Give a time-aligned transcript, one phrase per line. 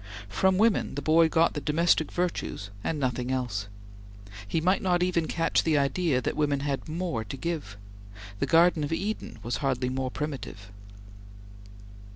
[0.29, 3.67] From women the boy got the domestic virtues and nothing else.
[4.47, 7.77] He might not even catch the idea that women had more to give.
[8.39, 10.71] The garden of Eden was hardly more primitive.